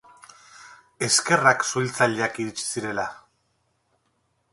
[1.07, 3.05] Eskerrak suhiltzaileak iritsi zirela!